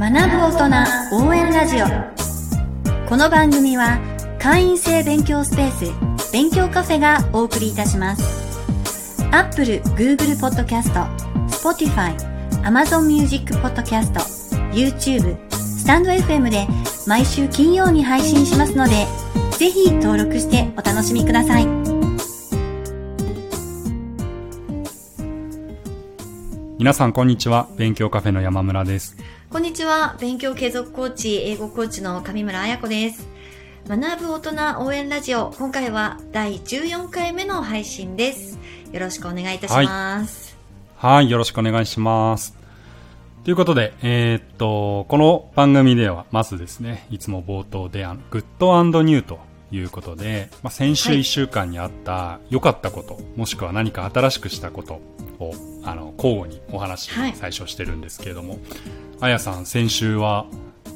[0.00, 0.16] 学ぶ
[0.56, 1.86] 大人応援ラジオ。
[3.08, 3.98] この番組は
[4.38, 9.24] 会員制勉強スペース勉強カフェがお送りいたします。
[9.32, 10.92] Apple、Google Podcast、
[11.48, 12.14] Spotify、
[12.62, 14.12] Amazon Music Podcast、
[14.70, 16.68] YouTube、スタンド FM で
[17.08, 19.04] 毎週金曜に配信しますので
[19.58, 21.66] ぜひ登録してお楽しみください。
[26.78, 27.68] 皆さんこんにちは。
[27.76, 29.16] 勉強カフェの山村です。
[29.50, 30.14] こんにちは。
[30.20, 33.26] 勉強継続コーチ英語コーチの上村彩子です。
[33.88, 38.58] 学ぶ大人応援ラジオ今回は第14回目の配信です。
[38.92, 40.54] よろしくお願いいたします。
[40.96, 42.54] はいよろしくお願いします。
[43.44, 49.40] ということで、えー、っと、この番組では、まずですね、いつも冒頭で、あの、グッドニューと
[49.70, 55.00] いうことで、まあ、先週1週間にあった良かったこと、はい、もしくは何か新しくしたこと
[55.38, 55.54] を、
[55.84, 58.60] あの、交互にお話、最初してるんですけれども、はい、
[59.20, 60.46] あやさん、先週は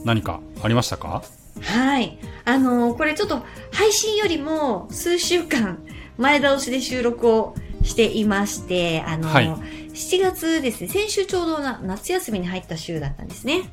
[0.04, 1.22] 何かありましたか？
[1.60, 2.18] はい。
[2.44, 3.42] あのー、これちょっと
[3.72, 5.78] 配信よりも数週間
[6.18, 9.46] 前倒しで収録をしていまして、あのーはい、
[9.90, 13.70] 7月ですね、先週ちょうどな夏休みに入った週だったんですね。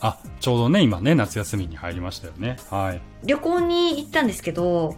[0.00, 2.56] あ、ちょうどね、今ね、夏休みに入りましたよね。
[2.70, 3.00] はい。
[3.24, 4.96] 旅行に行ったんですけど、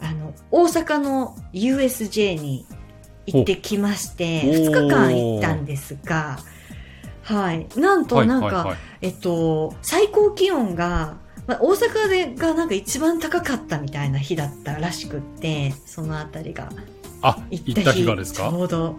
[0.00, 2.66] あの、大阪の USJ に
[3.26, 6.38] 行ってきまして、2日間行ったんですが、
[7.22, 7.66] はい。
[7.76, 11.16] なんと、なんか、はいはいはい、えっと、最高気温が、
[11.48, 16.68] まあ、大阪でがなんか一番高かったみたいな日だったらしくって、そのあたりが。
[17.22, 18.48] あ、行った日がですか？
[18.50, 18.96] ちょうど。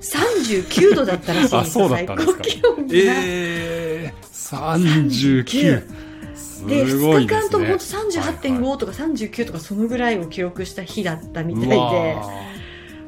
[0.00, 1.88] 39度だったらしいんですよ。
[1.88, 2.82] 最高気温が。
[2.92, 5.82] えー、39。
[6.66, 11.76] で、2日間とも本当38.5とか39とかそのぐらいを記録した日だったみたいで、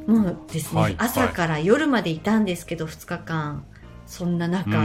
[0.07, 3.65] もうですね、はい、朝から夜までいたんですけど、2日間。
[4.07, 4.77] そんな中、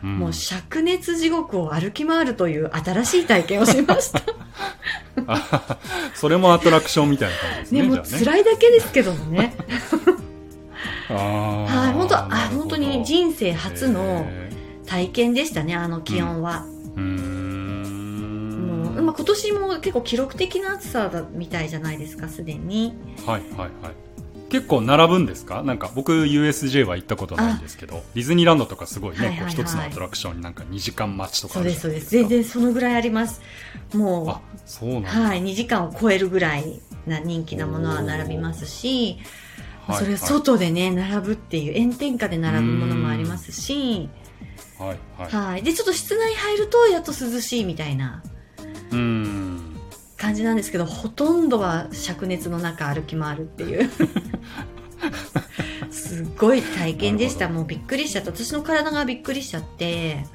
[0.00, 4.22] もう灼熱地獄を歩き回るという新しい体験をしました
[6.16, 7.82] それもアトラクションみたいな感じですね。
[7.82, 9.54] ね、もう辛いだけですけどもね。
[11.12, 14.26] はい、本当、あ、本当に人生初の
[14.90, 16.66] 体験でしたね、あの気温は。
[16.96, 18.66] うん。
[18.94, 22.94] もう、まあ、今年も結構記録的な暑さだみたいじゃないですか、すでに。
[23.24, 23.70] はいはいはい。
[24.48, 25.62] 結構並ぶんですか？
[25.62, 32.10] なんか僕 USJ は行ったことないんですけどディズニーランドとかすごいね、はいはいはい、一つのアトラクションになんか2時間待ちとかそうですそうです。
[32.10, 33.40] 全然そのぐらいあります。
[33.94, 39.20] もうあそうなんはい2時間を超えるぐらいな人気なものは並びますし
[39.96, 44.08] それは外でね、並ぶっていう炎天下で並ぶものもありますし
[44.78, 48.22] はいはい、はい、でちょっと室内入るとやっと涼しいみたいな
[48.92, 49.76] うん。
[50.16, 53.90] 感じなんですけどほとんどは灼熱の中歩き回るっていう。
[55.90, 57.48] すごい体験でした。
[57.48, 58.30] もうびっくりしちゃった。
[58.30, 60.26] 私の体がびっくりしちゃって。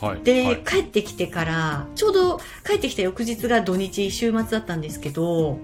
[0.00, 5.58] はい、で、はい、帰ってきてからちょうど帰ってきた翌日が土日週末だったんですけど、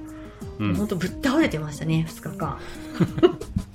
[0.59, 2.59] うん、本当ぶっ倒れてましたね2日間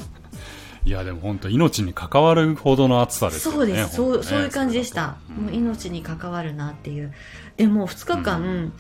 [0.85, 3.95] いやでも本当命に関わるほどの暑さですよねそうです。
[3.95, 7.11] そう,、そういう感じでした、うん、もう命に関わるなっていう。
[7.57, 8.73] でも2日間、うん、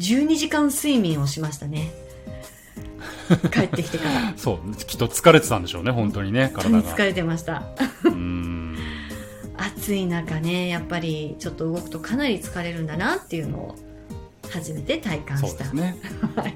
[0.00, 1.92] 12時間睡眠をしましたね。
[3.52, 4.32] 帰ってきてから。
[4.36, 6.82] そうきっと疲れてたんでしょうね本当にね体が。
[6.82, 7.62] 疲れてました。
[8.04, 8.76] うん。
[9.56, 13.76] 暑い中ねやっぱりちょっと動くとかなり疲れるんだなっていうのを
[14.52, 15.72] 初めて体感した。
[15.72, 15.96] ね。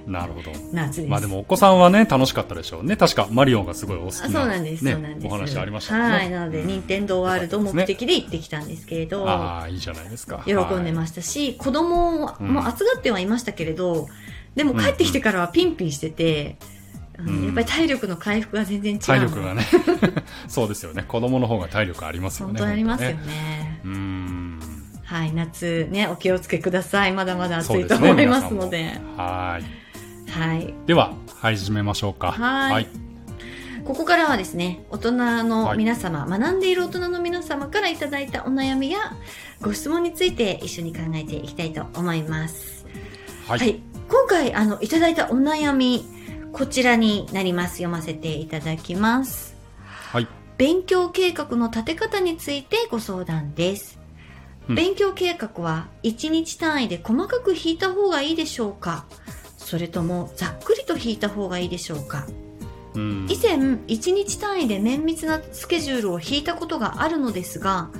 [0.07, 0.53] なるほど。
[0.73, 1.11] 夏です。
[1.11, 2.97] まあでもお子さんはね、楽しかったでしょうね。
[2.97, 5.27] 確かマリオンがすごいお好きな、ね、そうなんです、そうなんです。
[5.27, 6.15] お話ありましたね。
[6.15, 6.31] はい。
[6.31, 9.29] なので、任天堂ワールド目的で行ってきたんですけれど。
[9.29, 10.43] ああ、いいじゃないですか。
[10.45, 14.09] 喜んでましたし、子供も暑がってはいましたけれど、
[14.55, 16.57] でも帰ってきてからはピンピンしてて、
[17.19, 19.01] うん、やっぱり体力の回復が全然違う。
[19.01, 19.65] 体力がね。
[20.49, 21.05] そうですよね。
[21.07, 22.59] 子供の方が体力ありますよね。
[22.59, 23.81] 本当ありますよね。
[23.85, 24.36] うん。
[25.17, 27.15] はい、夏ね、お気をつけください。
[27.15, 28.77] まだまだ暑いと思いますので。
[28.77, 29.61] でね、は
[30.27, 30.31] い。
[30.31, 30.75] はい。
[30.85, 32.33] では、始めましょうか。
[32.33, 32.89] はいはい、
[33.87, 35.13] ここからはですね、大人
[35.45, 38.99] の皆様、はい、学んでいる大人の皆様からいただいたお悩みや
[39.63, 42.85] ご質問について一緒に考えていきたいと思います。
[43.49, 43.59] はい。
[43.59, 43.81] はい、
[44.11, 46.05] 今回、あの、いただいたお悩み、
[46.53, 47.77] こちらになります。
[47.77, 49.57] 読ませていただきます。
[49.83, 50.29] はい。
[50.59, 53.99] 勉強計画の立て方についてご相談です。
[54.69, 59.07] 勉強計画は1日単位で細かく引いた方がいいでしょうか？
[59.59, 62.27] それともざっくりと引いた方がいいでしょうか？
[62.95, 67.91] 以前1日単位で綿密なスケジュールを引いたことがあるのですが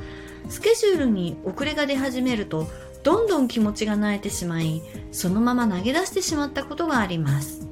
[0.49, 2.67] スケジュールに遅れが出始めると
[3.03, 7.69] どんどん気持ちが慣れてしまいそのまま投げ出してしまったことがあります、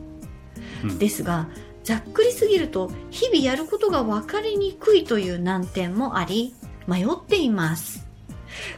[0.82, 1.48] うん、ですが
[1.82, 6.54] ざっくりすぎると日々やることが分かりにくいという難点もあり
[6.86, 8.03] 迷っています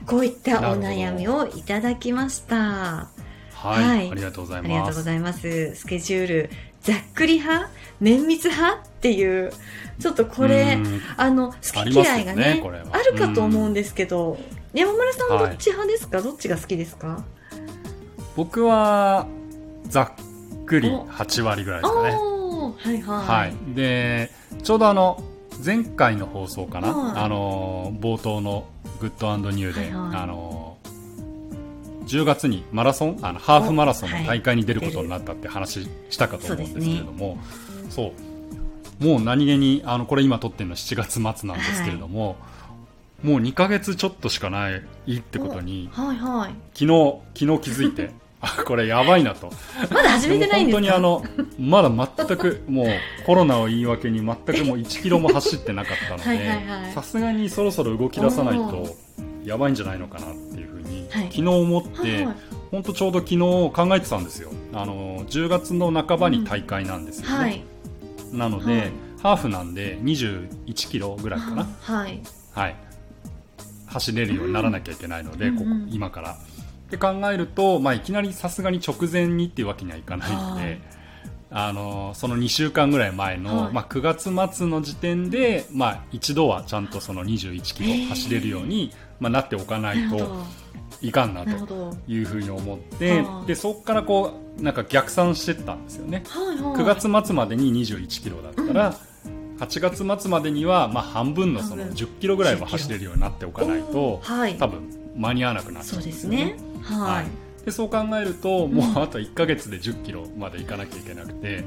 [0.07, 2.57] こういったお悩みをいただきました。
[2.57, 4.11] はい、はい。
[4.11, 4.95] ありがとうございありがとます。
[4.97, 5.75] うございます。
[5.75, 6.51] スケジュール、
[6.83, 7.71] ざっくり派？
[8.01, 8.83] 綿密派？
[8.83, 9.53] っていう、
[9.99, 11.01] ちょっとこれう、ん。
[11.17, 12.87] あの、好き嫌いがねねこれは。
[12.93, 14.39] あるかと思うんですけど、
[14.75, 17.25] 山村さんはどっち派ですか、どっちが好きですか？
[18.37, 19.27] 僕は
[19.89, 21.07] ざっくりお。
[21.07, 22.11] 8割ぐらいですかね。
[22.11, 23.27] はいはい。
[23.27, 24.31] はい、で
[24.63, 25.23] ちょうどあの
[25.65, 27.25] 前回の放送かな、はい。
[27.25, 28.67] あの冒頭の
[28.97, 30.17] 「グッドニューで、はいはい。
[30.23, 30.77] あの
[32.07, 34.27] 10月にマラソンあのハーフマラソンのはい。
[34.27, 37.39] 大会に出ることになったって話したかと思うんですけれども、
[37.91, 38.13] そ
[39.01, 42.37] うもう何気にあのこれ今撮ってるの7月末なんですけれども、
[43.23, 44.83] もう2ヶ月ちょっとしかない
[45.17, 46.55] ってことにはいはい。
[46.75, 48.26] 昨日昨日気づいてあ
[48.67, 49.51] これやばいなと。
[49.91, 50.81] まだ始めてないんですか？
[50.81, 51.23] 本当にあの
[51.59, 52.87] まだ全くもう
[53.25, 58.97] コロナを言い訳に全くもう1キロも走ってなかったのでさすがにそろそろ動き出さないと
[59.45, 61.23] やばいんじゃないのかなっていうふうに、はい。
[61.25, 62.29] 昨日思って。
[62.73, 64.51] 本当ちょうど昨日考えてたんですよ。
[64.73, 67.63] あの10月の半ばに大会なんですよね、はい。
[68.33, 68.93] なので、はい。
[69.23, 72.21] ハーフなんで21キロぐらいかな、はい。
[72.53, 72.77] はい、
[73.87, 75.71] 走れるようにならなきゃいけないので、ここうん。
[75.71, 76.37] うん今から。
[76.87, 80.81] って考えると、まあ、いきなりさすがに直前にっていうわけにはいかないので、はい
[81.49, 90.45] あのその2週間ぐらい前の、はいまあ、9月末の時点で、まあ、一度はちゃんとその21キロ走れるように、まあ、なっておかないと。
[91.03, 91.97] いかんなとど。
[92.09, 96.25] いうふうに思って、はいでそこからこうなんか逆算してったんですよね。
[96.29, 96.77] はいはい。
[96.77, 98.95] 9月末までに21キロだったら、
[99.59, 104.23] 8月末までにはまあ半分のその半分10キロぐらいは走れるようになっておかないと。
[104.59, 106.57] 多分間に合わなくなっちゃそううんでですすね。
[106.87, 107.27] ははい。
[107.27, 107.29] い。
[107.65, 111.65] でそう考えるともうあと1ヶ月で10キロまで行かなきゃいけなくて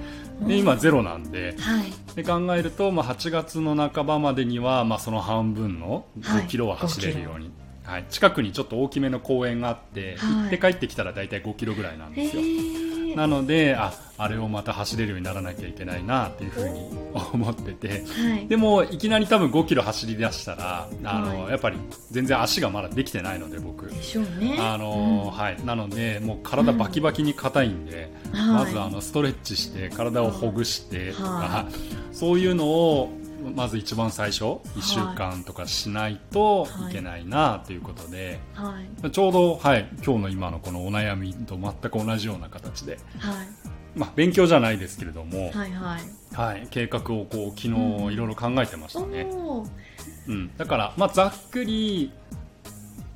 [0.48, 1.92] で今ゼロなんではい。
[2.16, 6.44] で考えると、まあ、8月の半ばまでには、まあ、その半分のはい。
[6.44, 7.51] 5キロは走れるように、
[7.83, 8.06] はい。
[8.10, 10.33] 近くにちょっと大きめの公園があって、はい。
[10.44, 12.42] 行って帰ってきたら大体5キロぐらいなんへですよ。
[12.42, 16.89] ーなのでああれをまた走れるようにならなきゃいけないなっていうふうに
[17.33, 18.03] 思ってて。
[18.06, 18.47] はい。
[18.47, 21.77] でもいきなり多分5キロ走り出したらあの、はいやっぱり
[22.11, 23.88] 全然足がまだできてないので僕。
[23.88, 24.57] でしょうね。
[24.59, 31.65] あの、はい、なのでもう体バキバキに硬いんで、うんまはいずあのストレッチして体をほぐしてとか、は
[32.11, 33.09] そういうのを
[33.56, 39.12] まず一番最初1週間とかしないといけないなということで、はい。
[39.12, 43.47] ちょうど、はい、今日の今のこのお悩みと全く同じような形で、はい。
[43.95, 46.19] まあ、勉強じゃないですけれども、はいはい。
[46.33, 49.69] はい、計画をこう昨日いろいろ考えてましたね、おー
[50.27, 52.12] うん、だから、まあ、ざっくり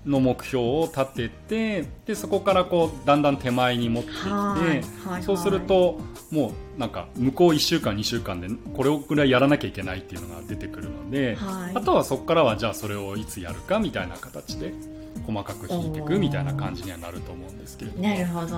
[0.06, 4.58] の目標を立ててでそこからこうだんだん手前に持っていって、は
[5.06, 6.00] いはいそうすると
[6.32, 11.76] もうなんか向こう1週間2週間でこれをぐらいやらなきゃいけないっていうのが出てくるので、はい。
[11.76, 14.74] あとはそこからはじゃあそれをいつやるかみたいな形で
[15.26, 18.04] 細かく引いていくみたいな感じにはなると思うんですけれども。
[18.04, 18.56] なるほど。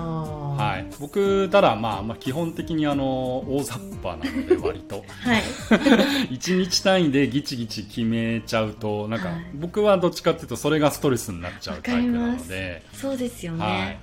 [0.56, 5.04] はい、僕ただ、まあ、まあ基本的にあの大雑把なので割と。
[5.20, 5.42] はい。
[6.34, 9.46] 1日単位でギチギチ決めちゃうとなんか、はい。
[9.54, 13.60] 僕はどっちかっていうとそれがストレスになっちゃうタイプなので、そうですよはい。
[13.60, 14.00] ね。、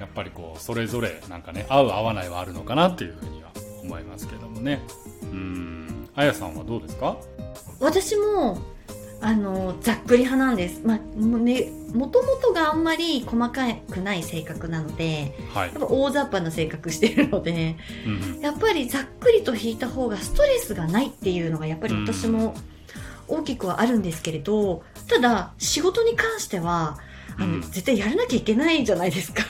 [0.00, 3.50] やっぱりこうそれぞれなんかね合う合わないはあるのかなっていうふうには
[3.82, 4.80] 思いますけどもね。
[5.22, 6.08] うん。
[6.14, 7.16] あやさんはどうですか？
[7.80, 8.58] 私も、
[9.20, 10.82] あの、ざっくり派なんです。
[10.84, 15.68] まあ、もね、もともとがあんまり細かくない性格なので、はい。
[15.72, 18.40] やっぱ大雑把な性格してるので、うんうん。
[18.40, 22.54] やっぱりざっくりと引いた方がストレスがないっていうのがやっぱり私も
[23.28, 26.98] 大きくはあるんですけれど、ただ仕事に関しては、
[27.38, 27.60] あの、うん。
[27.62, 29.42] 絶対やらなきゃいけないじゃないですか。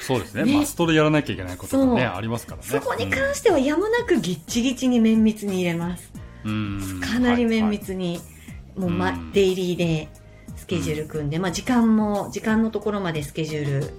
[0.00, 0.44] そうですね。
[0.44, 0.58] ね。
[0.58, 2.68] マストでやらなきゃいけないことがねありますからね。
[2.68, 6.12] そこに関してはやむなくぎっちぎちに綿密に入れます。
[6.44, 7.00] うん。
[7.00, 7.78] かなり綿はい。
[7.78, 8.20] 密に、
[8.76, 9.32] もう、まうん。
[9.32, 10.08] デイリーで
[10.56, 13.94] スケジュール組んで、まあ時間も、時間のところまでスケジュール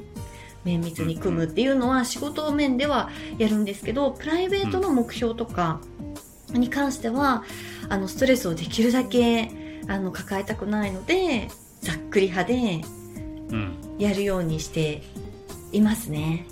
[0.64, 5.82] 綿密に組むっていうのは仕事面ではやるんですけど、プライベートの目標とか
[6.50, 7.44] に関しては、
[7.90, 9.52] あの、ストレスをできるだけ、
[9.88, 11.50] あの、抱えたくないので、
[11.82, 12.82] ざっくり派で
[13.50, 13.78] うん。
[14.00, 15.04] やるようにして
[15.72, 16.46] いますね。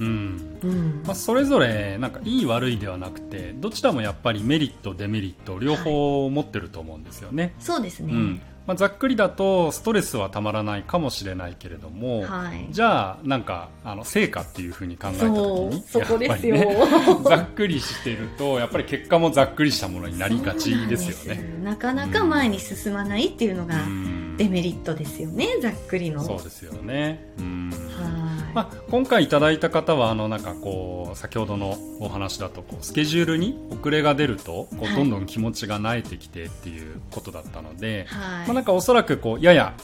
[0.00, 0.58] うん。
[0.62, 1.02] うん。
[1.04, 8.12] まあ、それぞれなんかいい悪いではなくてどちらもやっぱりメリットデメリット両方持ってると思うんですよね、そうですね。
[8.12, 8.40] うん。
[8.66, 12.68] まあ、ざっくりだとストレスはたまらないかもしれないけれども、はい。
[12.70, 16.54] じゃあなんかあの成果っていうふうに考えた時にそこですよ。
[16.54, 16.76] ね
[17.28, 21.42] ざっくりしてるとやっぱり結果もざっくりしたものになりがちですよね。
[21.64, 24.22] なかなか前に進まないっていうのがうん。
[24.36, 26.22] デメリットですよね、ざっくりの。
[26.22, 27.32] そうですよね。
[27.38, 27.70] うん。
[27.70, 28.21] はい、
[28.54, 34.96] まあ、今回いただいた方はあのなんかこう先ほどのお話だとこうスケジュールに遅れが出るとこうはい。
[34.96, 38.46] どんどん気持ちが慣れてきてっていうことだったので、はい。
[38.46, 39.74] まあ、なんかおそらくこうやや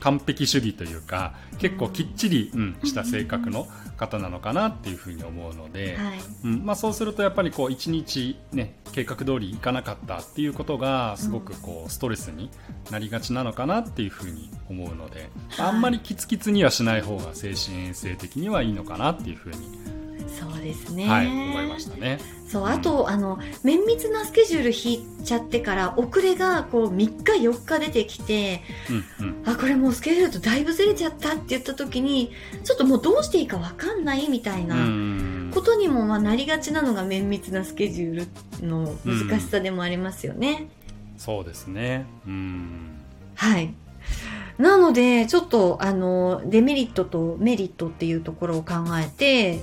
[0.00, 3.66] 完璧主義というか結構きっちり、うん、した性格の
[3.96, 12.50] 方なのかなっていうふうに思うので、はい、うんまあ、そうするとやっぱりこう1日、ね、計画通りいかなかったっていうことがすごくこうストレスに
[12.90, 19.56] なりがちなのかなっていうふうに思うので、あんまりキツキツにはしない方が精神衛生的にはいいのかなっていうふうに
[20.28, 22.18] そうですね、はい、思いましたね。
[22.48, 28.62] そうあと、うん、あの綿密なスケジュール引いちゃってから遅れがこう3日4日出てきて、
[29.20, 32.32] うんうん、あこれもうスケジュールとだいぶずれちゃったって言った時に
[32.62, 34.76] ちょっともうどうしていいか分かんないみたいな
[35.52, 38.26] ことにもまあなりがちなのが綿密なスケジュー
[38.60, 40.68] ルの難しさでもありますよね。
[41.14, 42.06] うん、そうですね。
[42.26, 42.90] うん。
[43.34, 43.74] はい
[44.58, 49.60] なので、ちょっと、あの、デメリットとメリットっていうところを考えて、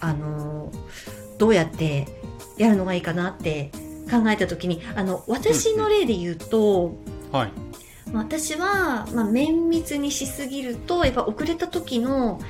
[0.00, 0.72] あの、
[1.38, 2.08] どうやって
[2.58, 3.70] やるのがいいかなって
[4.10, 6.96] 考えたときに、あの、私の例で言うと、
[7.30, 7.52] はい。
[8.12, 12.40] 私は、まあ、綿密にしすぎると、やっぱ遅れた時の、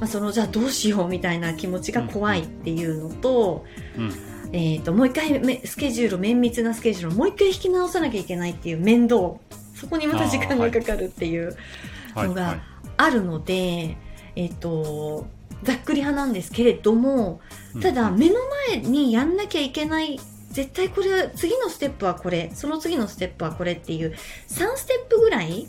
[0.00, 3.64] まあ、その、じゃあどうしようみたいな気持ちが怖いっていうのと、
[3.96, 4.12] うん、
[4.52, 9.36] えっ、ー、と、もう一回スケジュール、綿密なスケジュールをもう一回引き直さなきゃいけないっていう面倒
[9.74, 11.56] そこにまた時間がかかるっていう
[12.16, 12.62] のが
[12.96, 13.96] あるので、
[14.36, 15.26] えっ、と、
[15.62, 17.40] ざっくり派なんですけれども、
[17.80, 18.36] ただ目の
[18.68, 24.14] 前にやんなきゃいけない絶対これ次のステップはこれその次のステップはこれっていう
[24.48, 25.66] 3ステップぐらい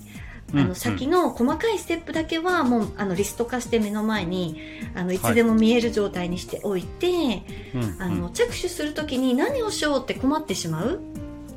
[0.54, 4.62] あの先の細かいステップだけはもうあのリスト化して目の前に
[4.94, 5.20] あのい。
[5.20, 7.42] つでも見える状態にしておいて、
[8.00, 11.00] あの着手するときに何をしようって困ってしまう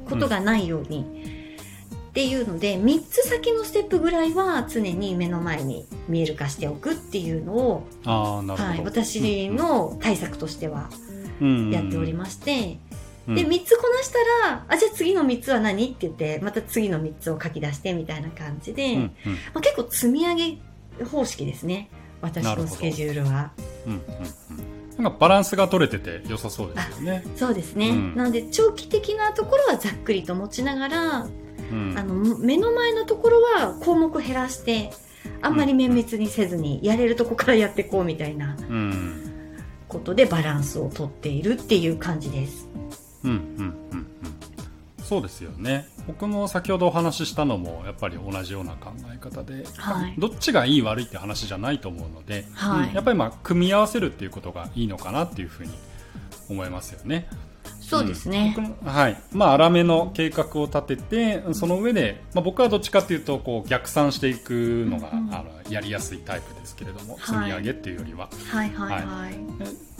[0.08, 1.37] ことがないように。
[2.08, 10.90] っていうので3つ先のステップぐらいは常に目の前に見える化しておくっていうのをあなるほど、はい、私の対策としては
[11.70, 12.78] やっておりまして、
[13.28, 15.86] うん、で3つこなしたらあじゃあ次の3つは何？
[15.86, 19.10] って言ってまた次の3つを書き出してみたいな感じで、うんうん、ま
[19.54, 20.58] あ、結構積み上げ
[21.04, 21.90] 方式ですね。
[22.20, 23.52] 私のスケジュールは。
[23.86, 23.98] うんうん
[24.98, 27.22] うん、なんかバランスが取れてて良さそうですよね。
[27.36, 27.90] そうですね。
[27.90, 31.28] うん、なので長期的なところはざっくりと持ちながら、
[31.96, 34.90] あの目の前のところは項目減らして
[35.42, 38.56] あんまり綿密にせずにやれるとこからやっていこうみたいな
[39.88, 42.68] ことでバランスをとっているっていう感じです。
[43.24, 43.36] うんうん
[43.92, 44.06] うんうん。
[45.02, 45.86] そうですよね。
[46.06, 55.72] 僕も先ほどお話ししたのもやっぱり同じような考え方で、はい、どっちがいい悪いって話じゃないと思うので、はい、うん、やっぱりまあ組み合わせるっていうことがいいのかなっていうふうに
[56.48, 57.28] 思いますよね。
[57.88, 59.16] そうですね、うん、はい。
[59.32, 68.28] まあ、粗めの計画を立ててその上で、まあ、僕はどっちかというとこう逆算していくのが、うん、あのやりやすいタイプですけれども、積み上げっていうよりは。
[68.50, 69.34] はいはいはい、はい、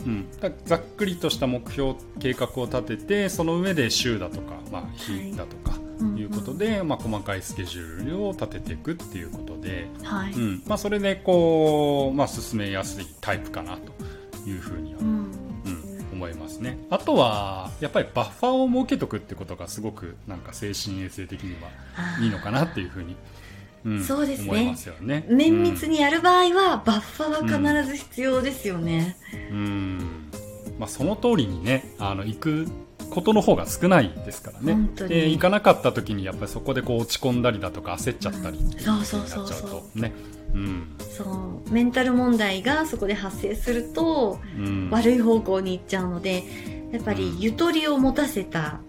[0.05, 0.27] うん、
[0.65, 5.79] ざっくりとした目標計画を立ててその上で週だとか、まあ、日だとか、
[6.15, 10.33] い、うことで、まあ、細かいスケジュールを立てていくっていうことで、はい。
[10.33, 10.63] うん。
[10.65, 15.18] まあ、それでこう、まあ、進めやすいタイプかなというふうには、うん
[16.19, 16.77] 思いますね。
[16.89, 21.69] あとはやっぱりバッファーを設けとくってことがすごくなんか精神衛生的には
[22.21, 23.15] いいのかなっていうふうに
[23.85, 29.15] うん、そうですね、ね、綿密にやる場合は、バッファーは必ず必要ですよね。
[29.49, 29.99] うん、うん
[30.79, 32.67] まあ、その通りにねあの行く
[33.09, 34.89] ことの方が少ないですからね。
[34.95, 40.13] で行かなかった時にやっぱりそこでこう落ち込んだりだとか焦っちゃったり、うん、そうそうそうそうね
[40.53, 41.23] うん、そ
[41.67, 41.71] う。
[41.71, 46.43] メンタル問題がそこで発生すると、うん、悪い方向に行っちゃうので
[46.91, 48.79] やっぱりゆとりを持たせた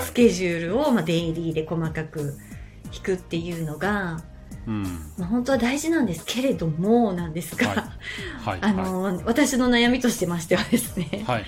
[0.00, 2.34] スケジュールを、まあ、デイリーで細かく
[2.92, 4.22] 引くっていうのが、
[4.66, 4.82] うん。
[5.18, 7.76] まあ、本当は大事なんですけれどもなんですが、はい。
[8.40, 11.40] はい、 あの、はい、私の悩みとしてましてはですね、 は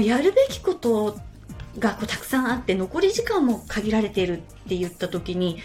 [0.00, 1.18] い、やるべきこと
[1.78, 5.58] がこうたくさんあって残り時間も限られているって言った時に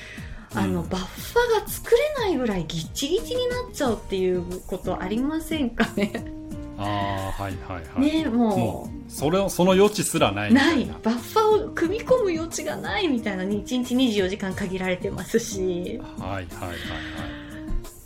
[0.53, 6.11] あの、バッファが作れないぐらいギッチギチになっちゃうっていうことありませんかね？
[6.79, 8.23] ああはいはいはい。
[8.23, 9.11] ねもう。
[9.11, 10.53] それその余地すらない。
[10.53, 10.85] ない。
[11.03, 15.99] バッファを組み込む余地がないみたいな1日24時間限られてますし。
[16.19, 16.43] はいはいはいは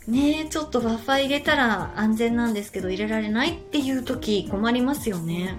[0.08, 0.10] い。
[0.10, 5.54] ねちょっとバッファ入れたら安全なんですけど入れられないっていう時困りますよね。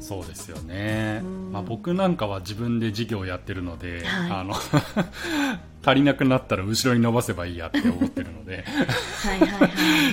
[0.00, 1.22] そうですよね、
[1.52, 4.54] まあ、僕なんかは自分で事業をやってるので、はい、あの
[5.84, 8.64] 足りなくなったら後ろに伸ばせばいいやって思ってるので。
[8.66, 9.66] はいはい、は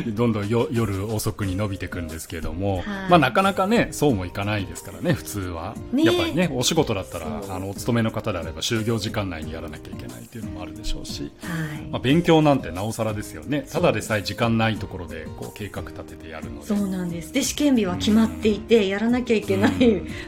[0.06, 11.88] い、 どんどんよ夜遅くに伸びていくんですけども、はい、まあ、なかなかねそうもいかないですからね普通は、ね、やっぱりねお仕事だったらあのお勤めの方であれば就業時間内にやらなきゃいけないっていうのもあるでしょうし、はい。
[11.92, 13.66] まあ、勉強なんてなおさらですよね。
[13.72, 16.68] ただでさえ時間ないところでこう計画立ててやるので。
[16.68, 17.34] そうなんです。
[17.34, 19.74] で試験日は決まっていて、やらなきゃいけない、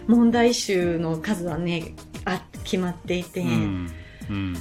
[0.08, 1.94] 問題集の数はね
[2.25, 3.91] あ決まっていて、うん、
[4.29, 4.56] うん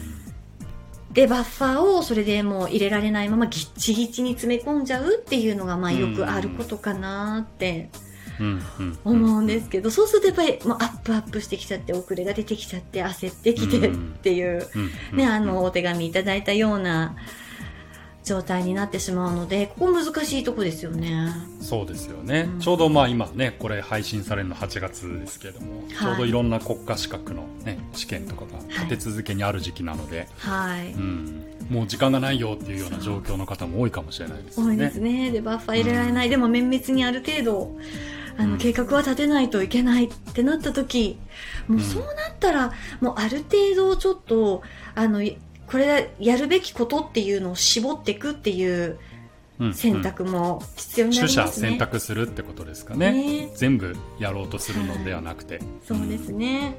[1.17, 7.89] で、バッファーをそれでもう入れられないままギッチギチに詰め込んじゃうっていうのが、まあよくあることかなって
[9.03, 14.69] 思うんですけど、そうするとやっぱりもうアップアップしてきちゃって、遅れが出てきちゃって、焦ってきてっていう、
[15.15, 17.17] ね、あの、お手紙いただいたような、
[18.27, 21.29] 状態になってしまうのでここ難しいとこですよね。
[21.61, 34.67] そうですよね、うん、ちょうどまあ今ねこれ配信されるの8月ですけれども、はい、ちょうどいろんな国家資格の、ね、試験とかが立て続けにある時期なので、はい、うん、もう時間がないよっていうような状況の方も多いかもしれないですね。
[34.67, 35.31] 多いですね。
[35.31, 37.77] でバッファー入れられない、うん、でも綿密にある程度
[38.39, 41.19] あの、計画は立てないといけないってなった時、
[41.69, 44.63] もうそうなったら、もうある程度ちょっと、
[44.95, 45.23] あの、
[45.67, 48.99] これやるべきことっていうのを絞っていくっていう
[49.73, 56.77] 選択も必要になりますね、取捨選択するってことですかね、ね、全部やろうとするのではなくて、はい、そうですね、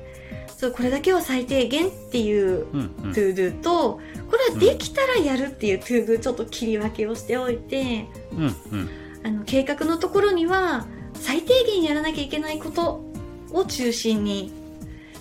[0.57, 4.01] そうこれだけは最低限っていう to do と、こ
[4.49, 8.89] れはできたらやるっていう to do ちょっと切り分けをしておいて、うんうん、
[9.23, 13.03] あの計画のところには最低限やらなきゃいけないこと
[13.51, 14.53] を中心に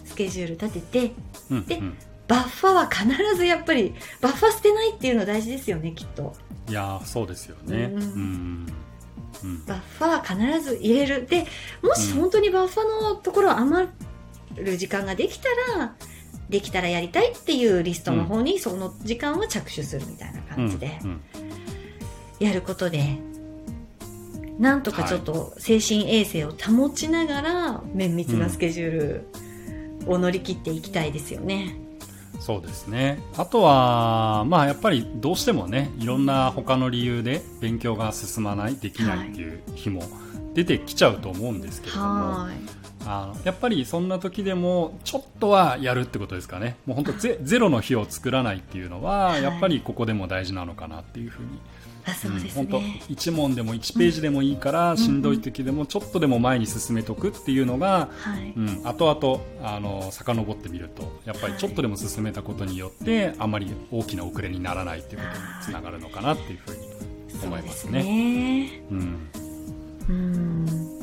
[0.04, 1.14] スケジュール立てて、
[1.50, 1.82] うんうん、で
[2.28, 6.34] バッファは必ずやっぱりバッファ捨てないっていうの大事ですよねきっと。
[6.68, 8.66] いやそうですよね、うん、
[9.44, 11.26] うん、バッファは必ず入れる。
[11.26, 11.46] で
[11.82, 13.88] もし本当にバッファのところ余
[14.56, 15.94] る時間ができたら、
[16.48, 20.98] できたらやりたいっていうリストの方にその時間は着手するみたいな感じで、
[22.40, 23.18] やることで
[24.58, 29.28] なんとかちょっと精神衛生を保ちながら綿密なスケジュール
[30.06, 31.76] を乗り切っていきたいですよね。
[32.40, 33.18] そうですね。
[33.36, 40.02] あとは、まあ、やっぱりどうしてもねいろんな他の理由で勉強が進まないできないっていう日も
[40.54, 42.54] 出てきちゃうと思うんですけれども、はい、
[43.06, 46.76] あのやっぱりそんな時でもちょっとはやるってことですかね。
[46.86, 51.60] もう本当ゼゼロの日を作らないっていうのは、はい、やっぱりここでも大事なのかなっていうふうに
[52.54, 68.02] 本当1問でも1ページでもいいから、うん、しんどい時でもちょっとでも前に進めとくっていうのが、はい、うん、後々あの遡ってみるとやっぱりちょっとでも進めたことによって、はい、あまり大きな遅れにならないっていうことにつながるのかなっていうふうに思いますね。
[68.02, 68.82] ね。
[68.90, 69.30] うん、
[70.08, 70.96] うん。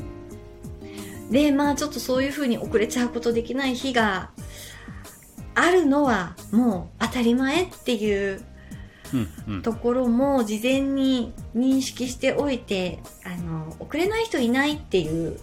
[1.31, 4.31] でまあちょっとそういうふうに遅れちゃうことできない日が
[5.55, 8.43] あるのはもう当たり前っていう
[9.61, 15.39] ところも事前に認識しておいて、あの遅れない人いないっていう。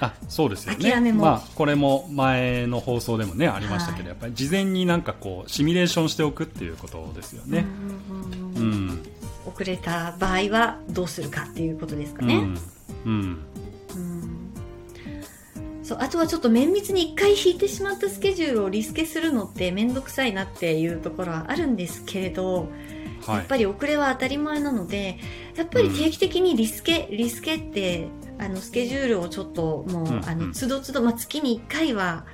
[0.00, 1.12] あそうですよね。
[1.12, 7.64] まあ、これも前の放送でもねありましたけど、はい、やっぱり事前になんかこうシミュレーションしておくっていうことですよね、
[8.56, 9.02] うん、
[9.46, 12.58] 遅れた場合はどうするかっていうことですかね、うん、
[13.04, 13.38] うん
[15.84, 22.68] そうあとはちょっと綿密に1回引いてしまったスケジュールをリスケするのって面倒くさいなっていうところはあるんですけれど、
[23.26, 25.18] はい、やっぱり遅れは当たり前なので
[25.56, 32.24] やっぱり定期的にリスケ、うん、リスケってあのスケジュールをちょっもう、うんうん、あのつどつど、まあ、月に1回は、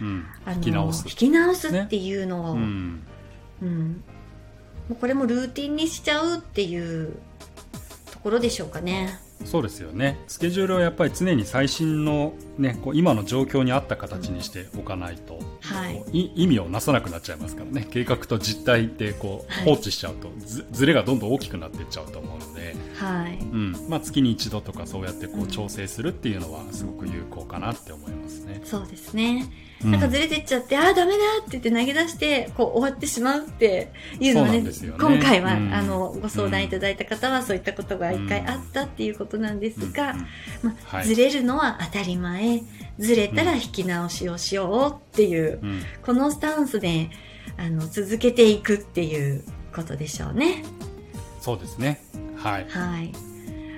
[0.00, 1.04] うん、あの引き直す。
[1.08, 3.02] 引き直すっていうのを、ね、うん、
[3.62, 4.04] うん、
[4.88, 7.16] もうこれもルーティンにしちゃうっていう
[8.12, 9.18] ところでしょうかね。
[9.44, 10.18] そうですよね。
[10.28, 17.86] スケジュールはやっぱり常に最新の、ね、こう今の状況に合った形にしておかないと、はい、意味をなさなくなっちゃいますからね。
[17.90, 23.38] 計画と実態ってこう放置しちゃうと、はい、ずずれがどんどん大きくなっていっちゃうと思うので、はい。
[23.38, 23.72] うん。
[23.88, 28.60] まあ、月に一度とかそうやってこう調整するっていうのはすごく有効かなって思いますね。
[28.64, 29.50] そうですね
[29.84, 40.14] なんかずれてっちゃって、うん、ああ、ダメだって言って投げ出して、こう終わってしまうっていうのはね、ね今回は、うん、あの、ご相談いただいた方はそういったことが一回あったっていうことなんですが、
[40.62, 42.62] まあ、はい、ずれるのは当たり前、
[42.98, 45.60] ずれたら引き直しをしようっていう、
[46.04, 47.10] このスタンスで、
[47.56, 49.42] あの、続けていくっていう
[49.74, 50.64] ことでしょうね。
[51.40, 52.00] そうですね。
[52.36, 52.66] はい。
[52.68, 53.31] はい。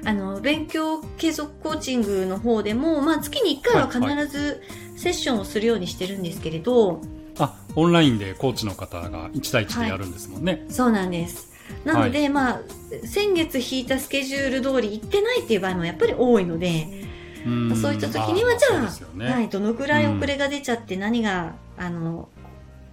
[0.04, 4.62] あの、勉強継続コーチングの方でも、まあ、月に1回は必ず
[4.96, 7.00] セッションをするようにしてるんですけれど、
[7.38, 10.52] あ、オンラインでコーチの方が1対1でやるんですもんね。
[10.52, 11.52] はい、そうなんです。
[11.84, 12.60] なので、はい、まあ、
[13.04, 16.86] 先月引いたスケジュール通り行ってないっていう場合もやっぱり多いので、
[17.46, 22.28] うそういった時には、じゃあ、ね、はい、どのくらい遅れが出ちゃって何が、あの、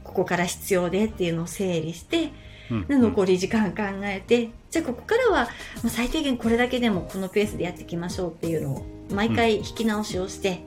[0.04, 2.32] ここから必要でっていうのを整理して、
[2.88, 5.50] で残り時間考えてじゃあここからは、
[5.84, 10.64] まあ、最低限これだけでもこのペースでやっていきましょうっていうのを毎回引き直しをして、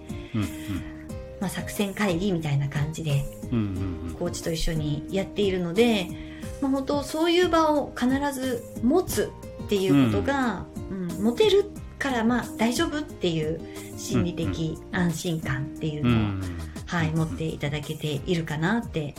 [1.40, 3.25] まあ、作戦会議みたいな感じで、
[4.19, 6.09] コーチと一緒にやっているので、
[6.61, 9.33] まあ、本当そういう場を必ず持つ
[9.64, 11.64] っていうことが、うん、うん、持てる
[11.99, 13.61] からまあ大丈夫っていう
[13.97, 16.43] 心理的安心感っていうのを、
[16.87, 19.14] はい、持っていただけているかなって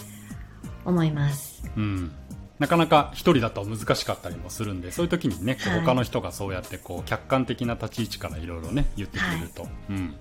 [0.85, 1.63] 思います。
[1.75, 2.11] うん
[2.59, 10.15] なかなか一人だと難しかったりもするんで、そういう時にね、はい、他の人がそうやってこう客観的な立ち位置からいろいろね、言ってくれると、はい、うん。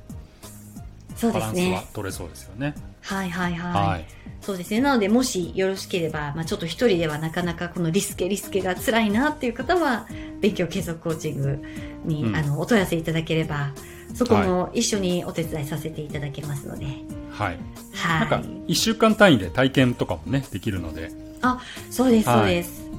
[1.17, 1.71] そうですね。
[1.71, 2.75] バランスは取れそうですよね。
[3.03, 3.89] はいはいはい。
[3.89, 4.07] はい、
[4.41, 4.81] そうですね。
[4.81, 10.09] なので、もしよろしければ、まあちょっと一人ではなかなかこのリスケリスケが辛いなっていう方は、
[10.41, 11.63] 勉強継続コーチング
[12.05, 13.73] に、うん、あの、お問い合わせいただければ、
[14.15, 16.87] そこも一緒にお手伝いさせていただけますので。
[17.31, 17.59] はい。
[17.93, 18.21] はい。
[18.21, 21.24] なんか、一週間単位で体験とかもね、できるので。
[21.45, 22.91] あ、そうです、そうです。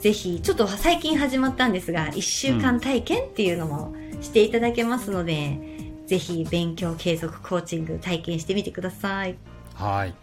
[0.00, 5.58] ぜひ、ちょっと最近始まったんですが、一週間体験っていうのもしていただけますので、
[6.00, 9.36] うん、ぜひ勉強継続コーチング体験してみてください。
[9.74, 10.14] はい。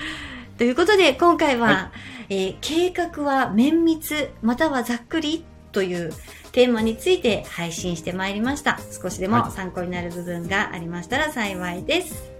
[0.58, 1.92] ということで、今回は、は
[2.28, 6.12] い、えー、計画は綿密、またはざっくりという
[6.52, 8.78] テーマについて配信してまいりました。
[9.02, 12.31] 少しでも参考になる部分がありましたら幸いです。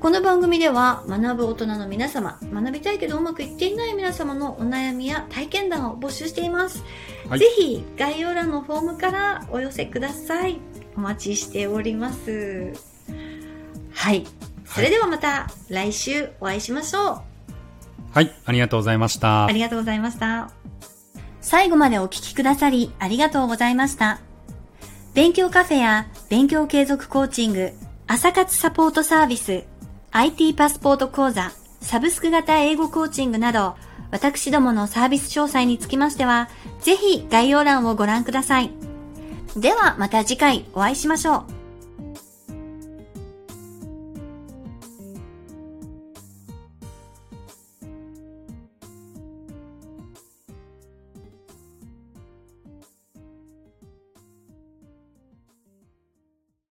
[0.00, 6.84] この番組では学ぶ大人の皆様、学びたいけどうまくいっていない皆様のお悩みや体験談を募集しています。
[7.28, 10.58] はい、ぜひ概要欄のフォームからお寄せください。
[10.96, 12.72] お待ちしております。
[13.92, 14.26] はい。
[14.66, 17.20] それではまた来週お会いしましょう。
[18.12, 19.46] はい、ありがとうございました。
[19.46, 20.50] ありがとうございました。
[21.40, 24.20] 最後までお聞きくださりありがとうございました。
[25.14, 27.72] 勉強カフェや勉強継続コーチング、
[28.06, 29.64] 朝活サポートサービス、
[30.18, 31.52] IT パスポート講座、
[31.82, 33.76] サブスク型英語コーチングなど、
[34.10, 36.48] 私どものサービス詳細につきましては、
[36.80, 38.70] ぜひ概要欄をご覧ください。
[39.58, 41.55] ではまた次回お会いしましょう。